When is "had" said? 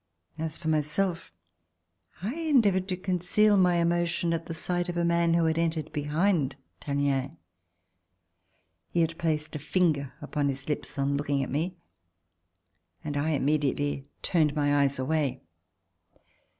5.45-5.59, 9.01-9.15